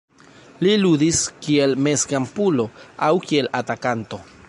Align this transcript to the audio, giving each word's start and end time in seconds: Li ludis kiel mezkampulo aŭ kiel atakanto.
Li 0.65 0.71
ludis 0.85 1.19
kiel 1.47 1.77
mezkampulo 1.89 2.69
aŭ 3.11 3.15
kiel 3.31 3.55
atakanto. 3.63 4.25